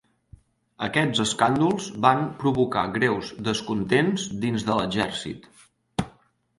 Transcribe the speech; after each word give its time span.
Aquests 0.87 1.21
escàndols 1.23 1.91
van 2.07 2.25
provocar 2.45 2.85
greus 2.97 3.31
descontents 3.51 4.27
dins 4.47 4.69
de 4.71 4.83
l'exèrcit. 4.83 5.51